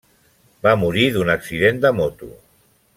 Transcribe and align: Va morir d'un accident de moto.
Va 0.67 0.73
morir 0.85 1.05
d'un 1.17 1.31
accident 1.35 1.85
de 1.87 1.95
moto. 2.03 2.35